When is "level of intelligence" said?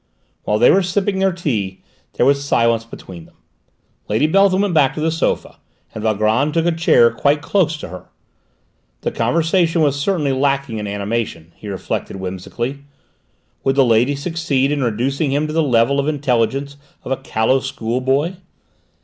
15.61-16.77